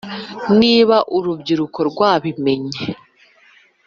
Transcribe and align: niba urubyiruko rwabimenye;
niba 0.59 0.97
urubyiruko 1.15 1.79
rwabimenye; 1.89 2.81